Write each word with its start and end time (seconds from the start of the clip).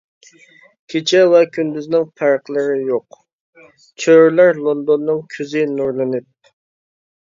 كېچە 0.93 1.21
ۋە 1.33 1.41
كۈندۈزنىڭ 1.57 2.09
پەرقلىرى 2.23 2.79
يوق، 2.89 3.21
چۆرىلەر 4.07 4.65
لوندوننىڭ 4.67 5.25
كۆزى 5.39 5.67
نۇرلىنىپ. 5.81 6.55